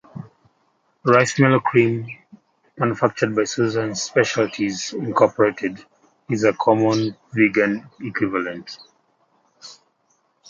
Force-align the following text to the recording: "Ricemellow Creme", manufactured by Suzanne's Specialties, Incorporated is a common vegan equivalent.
"Ricemellow 1.05 1.59
Creme", 1.61 2.07
manufactured 2.75 3.35
by 3.35 3.43
Suzanne's 3.43 4.01
Specialties, 4.01 4.93
Incorporated 4.93 5.85
is 6.27 6.43
a 6.43 6.53
common 6.53 7.15
vegan 7.33 7.85
equivalent. 7.99 8.79